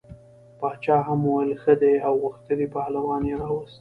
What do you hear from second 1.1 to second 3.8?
وویل ښه دی او غښتلی پهلوان یې راووست.